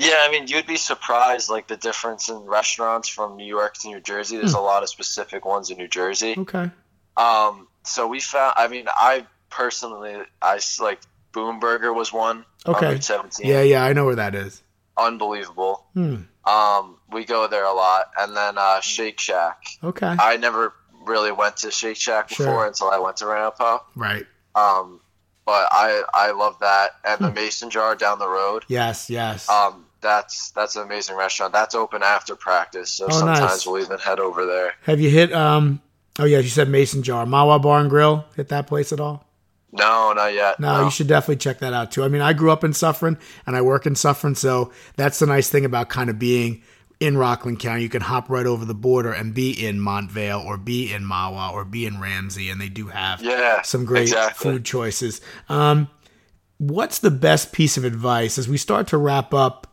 Yeah, 0.00 0.16
I 0.26 0.30
mean, 0.30 0.48
you'd 0.48 0.66
be 0.66 0.76
surprised, 0.76 1.50
like 1.50 1.68
the 1.68 1.76
difference 1.76 2.28
in 2.28 2.36
restaurants 2.38 3.08
from 3.08 3.36
New 3.36 3.44
York 3.46 3.74
to 3.78 3.88
New 3.88 4.00
Jersey. 4.00 4.38
There's 4.38 4.52
Hmm. 4.52 4.58
a 4.58 4.62
lot 4.62 4.82
of 4.82 4.88
specific 4.88 5.44
ones 5.44 5.70
in 5.70 5.76
New 5.76 5.88
Jersey. 5.88 6.34
Okay. 6.38 6.70
Um, 7.16 7.68
so 7.84 8.06
we 8.06 8.18
found. 8.20 8.54
I 8.56 8.68
mean, 8.68 8.86
I 8.88 9.26
personally, 9.50 10.16
I 10.40 10.58
like 10.80 11.00
Boom 11.32 11.60
Burger 11.60 11.92
was 11.92 12.12
one. 12.12 12.44
on 12.66 12.74
Okay. 12.76 12.92
Route 12.92 13.04
17. 13.04 13.46
Yeah, 13.46 13.62
yeah, 13.62 13.84
I 13.84 13.92
know 13.92 14.04
where 14.06 14.16
that 14.16 14.34
is. 14.34 14.62
unbelievable. 14.96 15.86
Hmm. 15.94 16.16
Um, 16.44 16.96
we 17.10 17.24
go 17.24 17.46
there 17.46 17.64
a 17.64 17.72
lot, 17.72 18.10
and 18.18 18.36
then 18.36 18.58
uh, 18.58 18.80
Shake 18.80 19.18
Shack. 19.20 19.62
Okay. 19.84 20.06
I 20.18 20.36
never 20.36 20.74
really 21.04 21.32
went 21.32 21.58
to 21.58 21.70
Shake 21.70 21.96
Shack 21.96 22.28
before 22.28 22.44
Sure. 22.44 22.66
until 22.66 22.90
I 22.90 22.98
went 22.98 23.16
to 23.18 23.26
Ramapo. 23.26 23.82
Right. 23.94 24.26
Um, 24.54 25.00
but 25.46 25.68
I 25.72 26.02
I 26.12 26.30
love 26.32 26.58
that, 26.60 26.96
and 27.04 27.18
Hmm. 27.18 27.24
the 27.26 27.32
Mason 27.32 27.70
Jar 27.70 27.94
down 27.94 28.18
the 28.18 28.28
road. 28.28 28.64
Yes, 28.68 29.08
yes. 29.10 29.48
Um, 29.48 29.86
that's 30.00 30.50
that's 30.52 30.76
an 30.76 30.82
amazing 30.82 31.16
restaurant. 31.16 31.52
That's 31.52 31.74
open 31.74 32.02
after 32.02 32.34
practice, 32.36 32.90
so 32.90 33.06
Oh, 33.06 33.10
sometimes 33.10 33.40
nice. 33.40 33.66
we'll 33.66 33.82
even 33.82 33.98
head 33.98 34.18
over 34.20 34.46
there. 34.46 34.72
Have 34.84 35.00
you 35.00 35.10
hit 35.10 35.32
um 35.32 35.80
oh 36.18 36.24
yeah, 36.24 36.38
you 36.38 36.48
said 36.48 36.68
Mason 36.68 37.02
Jar. 37.02 37.24
Mahwah 37.26 37.60
Bar 37.62 37.80
and 37.80 37.90
Grill. 37.90 38.24
Hit 38.36 38.48
that 38.48 38.66
place 38.66 38.92
at 38.92 39.00
all? 39.00 39.26
No, 39.72 40.12
not 40.12 40.34
yet. 40.34 40.58
No, 40.58 40.84
you 40.84 40.90
should 40.90 41.06
definitely 41.06 41.36
check 41.36 41.60
that 41.60 41.72
out 41.72 41.92
too. 41.92 42.02
I 42.02 42.08
mean, 42.08 42.22
I 42.22 42.32
grew 42.32 42.50
up 42.50 42.64
in 42.64 42.72
Suffern 42.72 43.18
and 43.46 43.54
I 43.56 43.62
work 43.62 43.86
in 43.86 43.94
Suffern, 43.94 44.34
so 44.34 44.72
that's 44.96 45.20
the 45.20 45.26
nice 45.26 45.48
thing 45.48 45.64
about 45.64 45.88
kind 45.88 46.10
of 46.10 46.18
being 46.18 46.62
in 46.98 47.16
Rockland 47.16 47.60
County. 47.60 47.82
You 47.82 47.88
can 47.88 48.02
hop 48.02 48.28
right 48.28 48.46
over 48.46 48.64
the 48.64 48.74
border 48.74 49.12
and 49.12 49.32
be 49.32 49.52
in 49.52 49.78
Montvale 49.78 50.44
or 50.44 50.56
be 50.58 50.92
in 50.92 51.04
Mahwah 51.04 51.52
or 51.52 51.64
be 51.64 51.86
in 51.86 52.00
Ramsey, 52.00 52.48
and 52.50 52.60
they 52.60 52.68
do 52.68 52.88
have 52.88 53.22
Yeah, 53.22 53.62
some 53.62 53.84
great 53.84 54.02
exactly. 54.08 54.50
food 54.52 54.64
choices. 54.64 55.20
Um, 55.48 55.88
what's 56.58 56.98
the 56.98 57.10
best 57.12 57.52
piece 57.52 57.76
of 57.76 57.84
advice 57.84 58.38
as 58.38 58.48
we 58.48 58.56
start 58.56 58.88
to 58.88 58.98
wrap 58.98 59.32
up? 59.32 59.68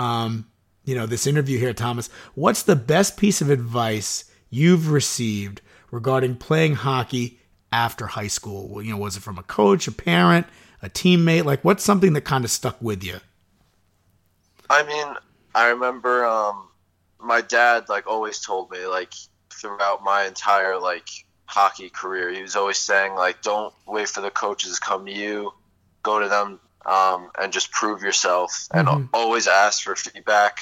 Um, 0.00 0.46
you 0.86 0.94
know 0.94 1.04
this 1.04 1.26
interview 1.26 1.58
here, 1.58 1.74
Thomas. 1.74 2.08
What's 2.34 2.62
the 2.62 2.74
best 2.74 3.18
piece 3.18 3.42
of 3.42 3.50
advice 3.50 4.24
you've 4.48 4.90
received 4.90 5.60
regarding 5.90 6.36
playing 6.36 6.76
hockey 6.76 7.38
after 7.70 8.06
high 8.06 8.28
school? 8.28 8.66
Well, 8.68 8.82
You 8.82 8.92
know, 8.92 8.98
was 8.98 9.18
it 9.18 9.22
from 9.22 9.38
a 9.38 9.42
coach, 9.42 9.86
a 9.86 9.92
parent, 9.92 10.46
a 10.82 10.88
teammate? 10.88 11.44
Like, 11.44 11.62
what's 11.64 11.84
something 11.84 12.14
that 12.14 12.22
kind 12.22 12.44
of 12.44 12.50
stuck 12.50 12.80
with 12.80 13.04
you? 13.04 13.18
I 14.70 14.84
mean, 14.84 15.16
I 15.54 15.68
remember 15.68 16.24
um, 16.24 16.68
my 17.18 17.42
dad 17.42 17.90
like 17.90 18.06
always 18.06 18.40
told 18.40 18.70
me 18.70 18.86
like 18.86 19.12
throughout 19.50 20.02
my 20.02 20.24
entire 20.24 20.78
like 20.78 21.08
hockey 21.44 21.90
career, 21.90 22.32
he 22.32 22.40
was 22.40 22.56
always 22.56 22.78
saying 22.78 23.14
like, 23.16 23.42
don't 23.42 23.74
wait 23.86 24.08
for 24.08 24.22
the 24.22 24.30
coaches 24.30 24.76
to 24.76 24.80
come 24.80 25.04
to 25.04 25.12
you, 25.12 25.52
go 26.02 26.20
to 26.20 26.28
them 26.28 26.58
um, 26.86 27.30
and 27.38 27.52
just 27.52 27.70
prove 27.72 28.02
yourself, 28.02 28.68
and 28.72 28.88
Mhm. 28.88 29.08
always 29.12 29.46
ask 29.48 29.82
for 29.82 29.96
feedback 29.96 30.58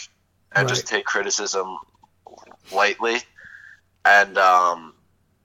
and 0.54 0.66
Right. 0.66 0.68
just 0.68 0.86
take 0.88 1.04
criticism 1.04 1.78
lightly, 2.70 3.16
and 4.04 4.36
um, 4.38 4.94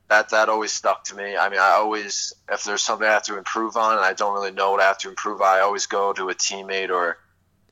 that 0.10 0.30
that 0.30 0.50
always 0.50 0.72
stuck 0.72 1.04
to 1.06 1.16
me. 1.16 1.36
I 1.38 1.50
mean, 1.50 1.60
I 1.60 1.72
always 1.72 2.34
if 2.52 2.64
there's 2.64 2.82
something 2.82 3.08
I 3.08 3.12
have 3.12 3.24
to 3.24 3.38
improve 3.38 3.78
on 3.78 3.98
and 3.98 4.06
I 4.06 4.14
don't 4.14 4.34
really 4.34 4.52
know 4.52 4.72
what 4.72 4.82
I 4.82 4.86
have 4.86 5.00
to 5.00 5.10
improve 5.10 5.42
on, 5.42 5.48
I 5.48 5.62
always 5.62 5.88
go 5.88 6.14
to 6.14 6.30
a 6.30 6.36
teammate 6.36 6.90
or 6.90 7.18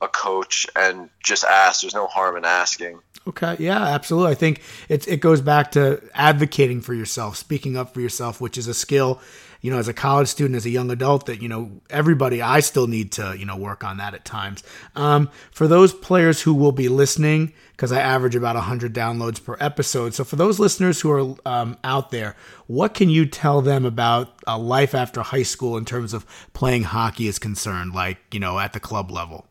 a 0.02 0.08
coach 0.08 0.66
and 0.76 1.08
just 1.22 1.44
ask. 1.44 1.80
There's 1.80 1.94
no 1.94 2.06
harm 2.06 2.36
in 2.36 2.44
asking. 2.44 3.00
Okay, 3.26 3.56
yeah, 3.60 3.84
absolutely. 3.84 4.32
I 4.32 4.34
think 4.34 4.62
it 4.88 5.06
it 5.06 5.20
goes 5.20 5.40
back 5.40 5.72
to 5.72 6.02
advocating 6.14 6.80
for 6.80 6.92
yourself, 6.92 7.36
speaking 7.36 7.76
up 7.76 7.94
for 7.94 8.00
yourself, 8.00 8.40
which 8.40 8.58
is 8.58 8.66
a 8.66 8.74
skill, 8.74 9.20
you 9.60 9.70
know, 9.70 9.78
as 9.78 9.86
a 9.86 9.92
college 9.92 10.26
student, 10.26 10.56
as 10.56 10.66
a 10.66 10.70
young 10.70 10.90
adult, 10.90 11.26
that 11.26 11.40
you 11.40 11.48
know 11.48 11.70
everybody. 11.88 12.42
I 12.42 12.58
still 12.58 12.88
need 12.88 13.12
to 13.12 13.36
you 13.38 13.46
know 13.46 13.56
work 13.56 13.84
on 13.84 13.98
that 13.98 14.14
at 14.14 14.24
times. 14.24 14.64
Um, 14.96 15.30
for 15.52 15.68
those 15.68 15.94
players 15.94 16.42
who 16.42 16.52
will 16.52 16.72
be 16.72 16.88
listening, 16.88 17.52
because 17.70 17.92
I 17.92 18.00
average 18.00 18.34
about 18.34 18.56
hundred 18.56 18.92
downloads 18.92 19.42
per 19.42 19.56
episode. 19.60 20.14
So 20.14 20.24
for 20.24 20.34
those 20.34 20.58
listeners 20.58 21.00
who 21.00 21.12
are 21.12 21.36
um, 21.46 21.78
out 21.84 22.10
there, 22.10 22.34
what 22.66 22.92
can 22.92 23.08
you 23.08 23.24
tell 23.24 23.62
them 23.62 23.86
about 23.86 24.34
a 24.48 24.58
life 24.58 24.96
after 24.96 25.22
high 25.22 25.44
school 25.44 25.76
in 25.76 25.84
terms 25.84 26.12
of 26.12 26.26
playing 26.54 26.82
hockey 26.82 27.28
is 27.28 27.38
concerned, 27.38 27.94
like 27.94 28.18
you 28.32 28.40
know 28.40 28.58
at 28.58 28.72
the 28.72 28.80
club 28.80 29.12
level? 29.12 29.46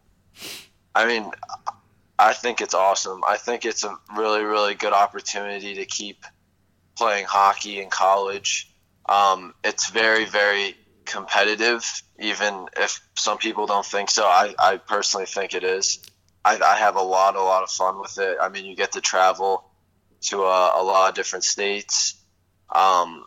I 0.93 1.05
mean, 1.05 1.31
I 2.19 2.33
think 2.33 2.61
it's 2.61 2.73
awesome. 2.73 3.21
I 3.27 3.37
think 3.37 3.65
it's 3.65 3.83
a 3.83 3.97
really, 4.15 4.43
really 4.43 4.75
good 4.75 4.93
opportunity 4.93 5.75
to 5.75 5.85
keep 5.85 6.23
playing 6.97 7.25
hockey 7.25 7.81
in 7.81 7.89
college. 7.89 8.71
Um, 9.07 9.53
it's 9.63 9.89
very, 9.89 10.25
very 10.25 10.75
competitive, 11.05 11.83
even 12.19 12.67
if 12.77 12.99
some 13.15 13.37
people 13.37 13.65
don't 13.65 13.85
think 13.85 14.09
so. 14.09 14.23
I, 14.23 14.53
I 14.59 14.77
personally 14.77 15.25
think 15.25 15.53
it 15.53 15.63
is. 15.63 15.99
I, 16.45 16.59
I 16.59 16.77
have 16.77 16.95
a 16.95 17.01
lot, 17.01 17.35
a 17.35 17.41
lot 17.41 17.63
of 17.63 17.71
fun 17.71 17.99
with 17.99 18.17
it. 18.17 18.37
I 18.41 18.49
mean, 18.49 18.65
you 18.65 18.75
get 18.75 18.93
to 18.93 19.01
travel 19.01 19.65
to 20.21 20.43
a, 20.43 20.81
a 20.81 20.83
lot 20.83 21.09
of 21.09 21.15
different 21.15 21.43
states. 21.43 22.15
Um, 22.69 23.25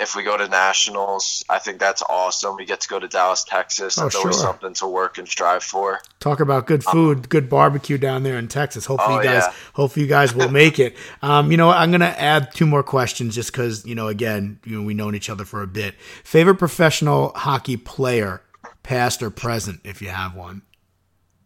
if 0.00 0.16
we 0.16 0.22
go 0.22 0.36
to 0.36 0.48
nationals, 0.48 1.44
I 1.50 1.58
think 1.58 1.78
that's 1.78 2.02
awesome. 2.08 2.56
We 2.56 2.64
get 2.64 2.80
to 2.80 2.88
go 2.88 2.98
to 2.98 3.06
Dallas, 3.06 3.44
Texas. 3.44 3.98
Oh, 3.98 4.04
That's 4.04 4.16
always 4.16 4.36
sure. 4.36 4.44
something 4.46 4.72
to 4.74 4.86
work 4.86 5.18
and 5.18 5.28
strive 5.28 5.62
for. 5.62 6.00
Talk 6.20 6.40
about 6.40 6.66
good 6.66 6.82
food, 6.82 7.28
good 7.28 7.50
barbecue 7.50 7.98
down 7.98 8.22
there 8.22 8.38
in 8.38 8.48
Texas. 8.48 8.86
Hopefully, 8.86 9.16
Oh, 9.16 9.20
you 9.20 9.24
guys, 9.24 9.42
yeah. 9.46 9.54
hopefully 9.74 10.04
you 10.04 10.08
guys 10.08 10.34
will 10.34 10.50
make 10.50 10.78
it. 10.78 10.96
Um, 11.22 11.50
you 11.50 11.56
know. 11.58 11.70
I'm 11.70 11.90
gonna 11.90 12.14
add 12.16 12.52
two 12.54 12.66
more 12.66 12.82
questions 12.82 13.34
just 13.34 13.52
because 13.52 13.84
you 13.84 13.94
know, 13.94 14.08
again, 14.08 14.58
you 14.64 14.78
know, 14.78 14.84
we 14.84 14.94
known 14.94 15.14
each 15.14 15.28
other 15.30 15.44
for 15.44 15.62
a 15.62 15.66
bit. 15.66 15.94
Favorite 16.24 16.56
professional 16.56 17.32
hockey 17.34 17.76
player, 17.76 18.42
past 18.82 19.22
or 19.22 19.30
present, 19.30 19.80
if 19.84 20.00
you 20.02 20.08
have 20.08 20.34
one. 20.34 20.62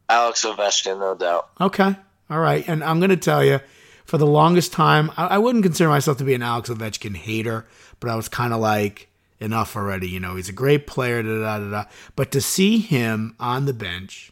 Alex 0.08 0.44
Ovechkin, 0.44 0.98
no 1.00 1.14
doubt. 1.14 1.48
Okay, 1.60 1.96
all 2.30 2.38
right. 2.38 2.66
And 2.68 2.84
I'm 2.84 3.00
gonna 3.00 3.16
tell 3.16 3.44
you, 3.44 3.60
for 4.04 4.18
the 4.18 4.26
longest 4.26 4.72
time, 4.72 5.10
I, 5.16 5.26
I 5.26 5.38
wouldn't 5.38 5.64
consider 5.64 5.88
myself 5.88 6.18
to 6.18 6.24
be 6.24 6.34
an 6.34 6.42
Alex 6.42 6.68
Ovechkin 6.70 7.16
hater, 7.16 7.66
but 8.00 8.10
I 8.10 8.16
was 8.16 8.28
kind 8.28 8.52
of 8.52 8.60
like 8.60 9.08
enough 9.40 9.76
already. 9.76 10.08
You 10.08 10.20
know, 10.20 10.36
he's 10.36 10.48
a 10.48 10.52
great 10.52 10.86
player. 10.86 11.22
Da, 11.22 11.38
da, 11.38 11.58
da, 11.58 11.70
da. 11.70 11.84
But 12.16 12.30
to 12.32 12.40
see 12.40 12.78
him 12.78 13.34
on 13.40 13.64
the 13.66 13.72
bench 13.72 14.30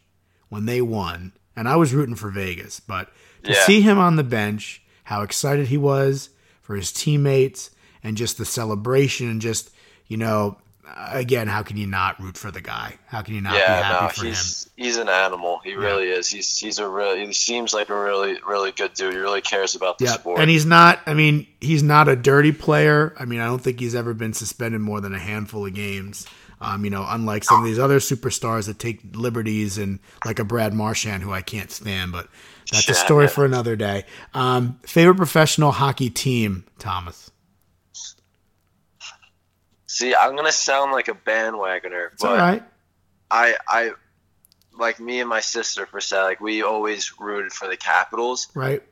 when 0.48 0.66
they 0.66 0.80
won, 0.82 1.32
and 1.56 1.68
I 1.68 1.76
was 1.76 1.92
rooting 1.94 2.14
for 2.16 2.30
Vegas, 2.30 2.80
but 2.80 3.10
to 3.44 3.52
Yeah. 3.52 3.64
see 3.64 3.80
him 3.80 3.98
on 3.98 4.16
the 4.16 4.22
bench, 4.24 4.82
how 5.04 5.22
excited 5.22 5.66
he 5.68 5.76
was 5.76 6.30
for 6.60 6.76
his 6.76 6.92
teammates, 6.92 7.70
and 8.04 8.16
just 8.16 8.38
the 8.38 8.44
celebration, 8.44 9.28
and 9.28 9.40
just 9.40 9.70
you 10.06 10.16
know, 10.18 10.58
again, 10.84 11.48
how 11.48 11.62
can 11.62 11.76
you 11.76 11.86
not 11.86 12.20
root 12.20 12.36
for 12.36 12.50
the 12.50 12.60
guy? 12.60 12.94
How 13.06 13.22
can 13.22 13.34
you 13.34 13.40
not 13.40 13.54
be 13.54 13.58
happy 13.60 14.04
no, 14.04 14.08
for 14.10 14.20
him? 14.24 14.28
he's 14.30 14.70
he's 14.76 14.96
an 14.96 15.08
animal. 15.08 15.60
He 15.64 15.74
really 15.74 16.08
is. 16.08 16.28
He's 16.28 16.58
he's 16.58 16.78
a 16.78 16.88
really 16.88 17.26
he 17.26 17.32
seems 17.32 17.72
like 17.72 17.88
a 17.88 18.00
really 18.00 18.38
really 18.46 18.72
good 18.72 18.94
dude. 18.94 19.12
He 19.12 19.18
really 19.18 19.40
cares 19.40 19.74
about 19.74 19.98
the 19.98 20.06
Yeah, 20.06 20.12
sport. 20.12 20.40
and 20.40 20.50
he's 20.50 20.66
not. 20.66 21.00
I 21.06 21.14
mean, 21.14 21.46
he's 21.60 21.82
not 21.82 22.08
a 22.08 22.16
dirty 22.16 22.52
player. 22.52 23.14
I 23.18 23.24
mean, 23.24 23.40
I 23.40 23.46
don't 23.46 23.60
think 23.60 23.80
he's 23.80 23.94
ever 23.94 24.14
been 24.14 24.32
suspended 24.32 24.80
more 24.80 25.00
than 25.00 25.14
a 25.14 25.18
handful 25.18 25.66
of 25.66 25.74
games. 25.74 26.26
Um, 26.60 26.84
you 26.84 26.90
know, 26.90 27.04
unlike 27.08 27.42
some 27.42 27.58
of 27.58 27.64
these 27.64 27.80
other 27.80 27.98
superstars 27.98 28.66
that 28.66 28.78
take 28.78 29.00
liberties 29.14 29.78
and 29.78 29.98
like 30.24 30.38
a 30.38 30.44
Brad 30.44 30.72
Marchand, 30.72 31.24
who 31.24 31.32
I 31.32 31.42
can't 31.42 31.72
stand, 31.72 32.12
but 32.12 32.28
that's 32.70 32.88
a 32.88 32.94
story 32.94 33.26
for 33.26 33.44
another 33.44 33.74
day. 33.74 34.04
Um, 34.32 34.78
favorite 34.86 35.16
professional 35.16 35.72
hockey 35.72 36.08
team, 36.08 36.64
Thomas. 36.78 37.31
See, 39.92 40.14
I'm 40.14 40.34
gonna 40.36 40.50
sound 40.52 40.90
like 40.92 41.08
a 41.08 41.12
bandwagoner, 41.14 42.12
It's 42.14 42.22
but 42.22 42.30
all 42.30 42.36
right. 42.38 42.62
I 43.30 43.56
I 43.68 43.90
like 44.78 44.98
me 44.98 45.20
and 45.20 45.28
my 45.28 45.40
sister 45.40 45.84
for 45.84 46.00
se, 46.00 46.22
like 46.22 46.40
we 46.40 46.62
always 46.62 47.12
rooted 47.20 47.52
for 47.52 47.68
the 47.68 47.76
Capitals. 47.76 48.48
Right. 48.54 48.82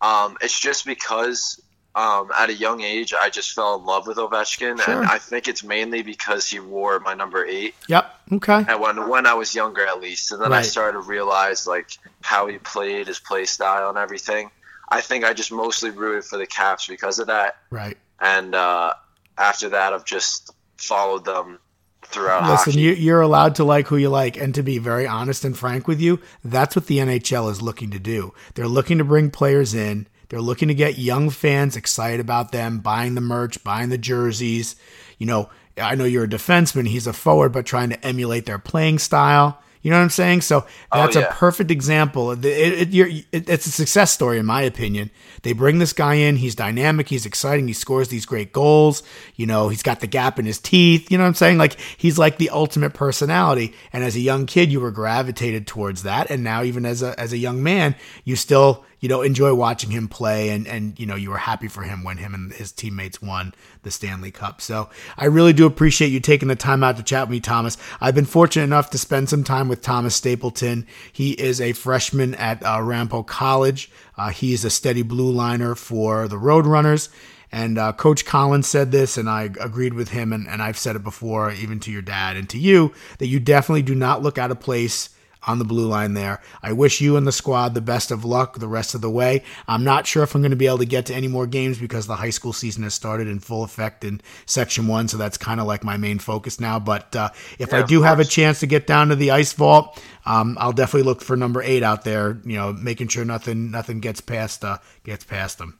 Um, 0.00 0.36
it's 0.40 0.58
just 0.58 0.84
because 0.86 1.60
um, 1.94 2.32
at 2.36 2.50
a 2.50 2.52
young 2.54 2.80
age 2.80 3.14
I 3.14 3.30
just 3.30 3.52
fell 3.52 3.76
in 3.78 3.84
love 3.84 4.08
with 4.08 4.16
Ovechkin, 4.16 4.80
Sure. 4.80 5.02
and 5.02 5.06
I 5.08 5.18
think 5.18 5.46
it's 5.46 5.62
mainly 5.62 6.02
because 6.02 6.48
he 6.48 6.58
wore 6.58 6.98
my 6.98 7.14
number 7.14 7.46
eight. 7.46 7.76
Yep. 7.86 8.12
Okay. 8.32 8.64
And 8.66 8.80
when 8.80 9.08
when 9.08 9.26
I 9.26 9.34
was 9.34 9.54
younger, 9.54 9.86
at 9.86 10.00
least, 10.00 10.32
and 10.32 10.42
then 10.42 10.52
I 10.52 10.62
started 10.62 10.94
to 10.94 11.02
realize 11.04 11.64
like 11.64 11.90
how 12.22 12.48
he 12.48 12.58
played, 12.58 13.06
his 13.06 13.20
play 13.20 13.44
style, 13.44 13.88
and 13.88 13.98
everything. 13.98 14.50
I 14.88 15.00
think 15.00 15.24
I 15.24 15.32
just 15.32 15.52
mostly 15.52 15.90
rooted 15.90 16.24
for 16.24 16.38
the 16.38 16.46
Caps 16.46 16.88
because 16.88 17.20
of 17.20 17.28
that, 17.28 17.56
Right. 17.70 17.96
and 18.18 18.52
uh, 18.56 18.94
after 19.40 19.70
that, 19.70 19.92
I've 19.92 20.04
just 20.04 20.52
followed 20.76 21.24
them 21.24 21.58
throughout 22.02 22.48
Listen, 22.48 22.72
hockey. 22.72 22.80
you, 22.80 22.92
you're 22.92 23.20
allowed 23.20 23.54
to 23.56 23.64
like 23.64 23.86
who 23.86 23.96
you 23.96 24.10
like, 24.10 24.36
and 24.36 24.54
to 24.54 24.62
be 24.62 24.78
very 24.78 25.06
honest 25.06 25.44
and 25.44 25.56
frank 25.56 25.88
with 25.88 26.00
you, 26.00 26.20
that's 26.44 26.76
what 26.76 26.86
the 26.86 26.98
NHL 26.98 27.50
is 27.50 27.62
looking 27.62 27.90
to 27.90 27.98
do. 27.98 28.34
They're 28.54 28.68
looking 28.68 28.98
to 28.98 29.04
bring 29.04 29.30
players 29.30 29.74
in. 29.74 30.06
They're 30.28 30.40
looking 30.40 30.68
to 30.68 30.74
get 30.74 30.98
young 30.98 31.30
fans 31.30 31.76
excited 31.76 32.20
about 32.20 32.52
them, 32.52 32.78
buying 32.78 33.14
the 33.14 33.20
merch, 33.20 33.62
buying 33.64 33.88
the 33.88 33.98
jerseys. 33.98 34.76
You 35.18 35.26
know, 35.26 35.50
I 35.76 35.94
know 35.96 36.04
you're 36.04 36.24
a 36.24 36.28
defenseman; 36.28 36.86
he's 36.86 37.06
a 37.06 37.12
forward, 37.12 37.52
but 37.52 37.66
trying 37.66 37.90
to 37.90 38.06
emulate 38.06 38.46
their 38.46 38.58
playing 38.58 38.98
style. 39.00 39.60
You 39.82 39.90
know 39.90 39.96
what 39.96 40.02
I'm 40.04 40.10
saying? 40.10 40.42
So 40.42 40.66
oh, 40.92 40.98
that's 41.02 41.16
a 41.16 41.20
yeah. 41.20 41.32
perfect 41.32 41.70
example. 41.70 42.32
It, 42.32 42.44
it, 42.44 42.94
it- 42.94 43.48
it's 43.48 43.66
a 43.66 43.70
success 43.72 44.10
story, 44.12 44.38
in 44.38 44.46
my 44.46 44.62
opinion. 44.62 45.10
They 45.42 45.52
bring 45.54 45.78
this 45.78 45.92
guy 45.92 46.14
in. 46.14 46.36
He's 46.36 46.54
dynamic. 46.54 47.08
He's 47.08 47.24
exciting. 47.24 47.66
He 47.66 47.72
scores 47.72 48.08
these 48.08 48.26
great 48.26 48.52
goals. 48.52 49.02
You 49.36 49.46
know, 49.46 49.68
he's 49.70 49.82
got 49.82 50.00
the 50.00 50.06
gap 50.06 50.38
in 50.38 50.44
his 50.44 50.58
teeth. 50.58 51.10
You 51.10 51.16
know 51.18 51.24
what 51.24 51.28
I'm 51.28 51.34
saying? 51.34 51.58
Like 51.58 51.78
he's 51.96 52.18
like 52.18 52.36
the 52.38 52.50
ultimate 52.50 52.92
personality. 52.92 53.74
And 53.92 54.04
as 54.04 54.16
a 54.16 54.20
young 54.20 54.46
kid, 54.46 54.70
you 54.70 54.80
were 54.80 54.90
gravitated 54.90 55.66
towards 55.66 56.02
that. 56.02 56.30
And 56.30 56.44
now, 56.44 56.62
even 56.62 56.84
as 56.84 57.02
a 57.02 57.18
as 57.18 57.32
a 57.32 57.38
young 57.38 57.62
man, 57.62 57.94
you 58.24 58.36
still 58.36 58.84
you 59.00 59.08
know 59.08 59.22
enjoy 59.22 59.52
watching 59.54 59.90
him 59.90 60.08
play. 60.08 60.50
And 60.50 60.66
and 60.66 60.98
you 60.98 61.06
know 61.06 61.16
you 61.16 61.30
were 61.30 61.38
happy 61.38 61.68
for 61.68 61.82
him 61.82 62.04
when 62.04 62.18
him 62.18 62.34
and 62.34 62.52
his 62.52 62.72
teammates 62.72 63.20
won 63.20 63.54
the 63.82 63.90
Stanley 63.90 64.30
Cup. 64.30 64.60
So 64.60 64.90
I 65.16 65.24
really 65.26 65.52
do 65.52 65.66
appreciate 65.66 66.08
you 66.08 66.20
taking 66.20 66.48
the 66.48 66.56
time 66.56 66.84
out 66.84 66.96
to 66.96 67.02
chat 67.02 67.24
with 67.24 67.30
me, 67.30 67.40
Thomas. 67.40 67.76
I've 68.00 68.14
been 68.14 68.26
fortunate 68.26 68.64
enough 68.64 68.90
to 68.90 68.98
spend 68.98 69.28
some 69.28 69.44
time 69.44 69.68
with 69.68 69.82
Thomas 69.82 70.14
Stapleton. 70.14 70.86
He 71.12 71.32
is 71.32 71.60
a 71.60 71.72
freshman 71.72 72.34
at 72.34 72.62
uh, 72.62 72.80
Ramapo 72.82 73.22
College. 73.22 73.90
Uh, 74.16 74.28
he 74.30 74.52
is 74.52 74.64
a 74.64 74.70
steady 74.70 75.02
blue 75.02 75.30
liner 75.30 75.74
for 75.74 76.28
the 76.28 76.36
Roadrunners. 76.36 77.08
And 77.52 77.78
uh, 77.78 77.92
Coach 77.92 78.24
Collins 78.24 78.68
said 78.68 78.92
this, 78.92 79.16
and 79.16 79.28
I 79.28 79.42
agreed 79.42 79.94
with 79.94 80.10
him, 80.10 80.32
and, 80.32 80.46
and 80.48 80.62
I've 80.62 80.78
said 80.78 80.94
it 80.94 81.02
before, 81.02 81.50
even 81.50 81.80
to 81.80 81.90
your 81.90 82.02
dad 82.02 82.36
and 82.36 82.48
to 82.50 82.58
you, 82.58 82.92
that 83.18 83.26
you 83.26 83.40
definitely 83.40 83.82
do 83.82 83.94
not 83.94 84.22
look 84.22 84.38
out 84.38 84.52
of 84.52 84.60
place 84.60 85.10
on 85.46 85.58
the 85.58 85.64
blue 85.64 85.86
line 85.86 86.14
there. 86.14 86.40
I 86.62 86.72
wish 86.72 87.00
you 87.00 87.16
and 87.16 87.26
the 87.26 87.32
squad 87.32 87.74
the 87.74 87.80
best 87.80 88.10
of 88.10 88.24
luck 88.24 88.58
the 88.58 88.68
rest 88.68 88.94
of 88.94 89.00
the 89.00 89.10
way. 89.10 89.42
I'm 89.66 89.84
not 89.84 90.06
sure 90.06 90.22
if 90.22 90.34
I'm 90.34 90.42
going 90.42 90.50
to 90.50 90.56
be 90.56 90.66
able 90.66 90.78
to 90.78 90.84
get 90.84 91.06
to 91.06 91.14
any 91.14 91.28
more 91.28 91.46
games 91.46 91.78
because 91.78 92.06
the 92.06 92.16
high 92.16 92.30
school 92.30 92.52
season 92.52 92.82
has 92.82 92.94
started 92.94 93.28
in 93.28 93.40
full 93.40 93.64
effect 93.64 94.04
in 94.04 94.20
Section 94.46 94.86
1, 94.86 95.08
so 95.08 95.16
that's 95.16 95.38
kind 95.38 95.60
of 95.60 95.66
like 95.66 95.84
my 95.84 95.96
main 95.96 96.18
focus 96.18 96.60
now. 96.60 96.78
But 96.78 97.14
uh, 97.16 97.30
if 97.58 97.72
Yeah, 97.72 97.78
I 97.78 97.82
do 97.82 98.02
have 98.02 98.20
a 98.20 98.24
chance 98.24 98.60
to 98.60 98.66
get 98.66 98.86
down 98.86 99.08
to 99.08 99.16
the 99.16 99.30
ice 99.30 99.52
vault, 99.52 100.02
um, 100.26 100.56
I'll 100.60 100.72
definitely 100.72 101.04
look 101.04 101.22
for 101.22 101.36
number 101.36 101.62
eight 101.62 101.82
out 101.82 102.04
there. 102.04 102.40
You 102.44 102.56
know, 102.56 102.72
making 102.72 103.08
sure 103.08 103.24
nothing 103.24 103.70
nothing 103.70 104.00
gets 104.00 104.20
past 104.20 104.64
uh, 104.64 104.78
gets 105.04 105.24
past 105.24 105.58
them. 105.58 105.78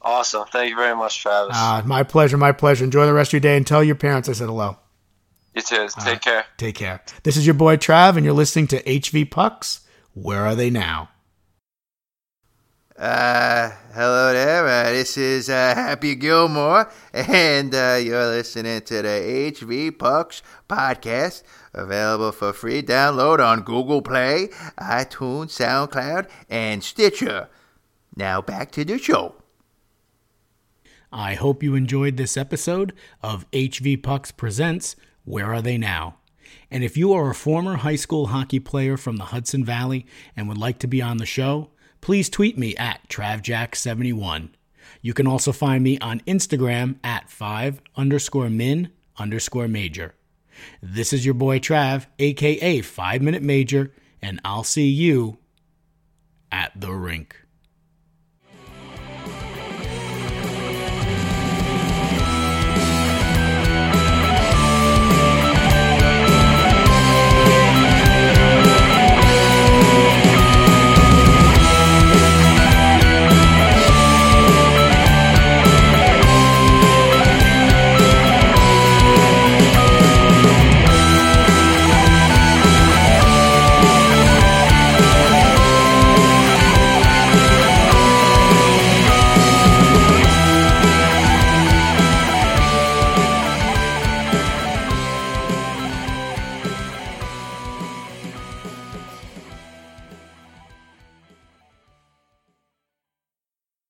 Awesome. 0.00 0.46
Thank 0.50 0.70
you 0.70 0.76
very 0.76 0.94
much, 0.94 1.20
Travis. 1.20 1.56
Uh, 1.56 1.82
my 1.84 2.02
pleasure, 2.02 2.38
my 2.38 2.52
pleasure. 2.52 2.84
Enjoy 2.84 3.04
the 3.04 3.12
rest 3.12 3.30
of 3.30 3.32
your 3.34 3.40
day 3.40 3.56
and 3.56 3.66
tell 3.66 3.82
your 3.82 3.96
parents 3.96 4.28
I 4.28 4.32
said 4.32 4.46
hello. 4.46 4.78
You 5.58 5.62
too. 5.62 5.88
Take 6.00 6.20
care. 6.20 6.44
Take 6.56 6.76
care. 6.76 7.02
This 7.24 7.36
is 7.36 7.46
your 7.46 7.54
boy 7.54 7.76
Trav, 7.76 8.16
and 8.16 8.24
you're 8.24 8.34
listening 8.34 8.68
to 8.68 8.82
HV 8.82 9.30
Pucks. 9.30 9.80
Where 10.14 10.46
are 10.46 10.54
they 10.54 10.70
now? 10.70 11.10
Uh, 12.96 13.70
hello 13.94 14.32
there. 14.32 14.66
Uh, 14.66 14.90
this 14.90 15.16
is 15.16 15.48
uh, 15.48 15.74
Happy 15.74 16.16
Gilmore, 16.16 16.90
and 17.12 17.72
uh, 17.74 17.98
you're 18.02 18.26
listening 18.26 18.80
to 18.82 19.02
the 19.02 19.52
HV 19.52 19.96
Pucks 19.98 20.42
podcast, 20.68 21.44
available 21.72 22.32
for 22.32 22.52
free 22.52 22.82
download 22.82 23.38
on 23.38 23.62
Google 23.62 24.02
Play, 24.02 24.48
iTunes, 24.80 25.50
SoundCloud, 25.56 26.28
and 26.48 26.82
Stitcher. 26.82 27.48
Now 28.16 28.42
back 28.42 28.72
to 28.72 28.84
the 28.84 28.98
show. 28.98 29.36
I 31.12 31.34
hope 31.34 31.62
you 31.62 31.74
enjoyed 31.74 32.16
this 32.16 32.36
episode 32.36 32.92
of 33.22 33.50
HV 33.52 34.02
Pucks 34.02 34.30
Presents 34.32 34.96
Where 35.28 35.52
Are 35.52 35.60
They 35.60 35.76
Now? 35.76 36.16
And 36.70 36.82
if 36.82 36.96
you 36.96 37.12
are 37.12 37.28
a 37.28 37.34
former 37.34 37.76
high 37.76 37.96
school 37.96 38.28
hockey 38.28 38.60
player 38.60 38.96
from 38.96 39.18
the 39.18 39.26
Hudson 39.26 39.62
Valley 39.62 40.06
and 40.34 40.48
would 40.48 40.56
like 40.56 40.78
to 40.78 40.86
be 40.86 41.02
on 41.02 41.18
the 41.18 41.26
show, 41.26 41.68
please 42.00 42.30
tweet 42.30 42.56
me 42.56 42.74
at 42.76 43.06
TravJack71. 43.10 44.48
You 45.02 45.12
can 45.12 45.26
also 45.26 45.52
find 45.52 45.84
me 45.84 45.98
on 45.98 46.20
Instagram 46.20 46.96
at 47.04 47.28
5 47.28 47.82
underscore 47.94 48.48
min 48.48 48.90
underscore 49.18 49.68
major. 49.68 50.14
This 50.80 51.12
is 51.12 51.26
your 51.26 51.34
boy 51.34 51.58
Trav, 51.58 52.06
aka 52.18 52.80
5 52.80 53.22
Minute 53.22 53.42
Major, 53.42 53.92
and 54.22 54.40
I'll 54.46 54.64
see 54.64 54.88
you 54.88 55.36
at 56.50 56.72
the 56.74 56.92
rink. 56.92 57.36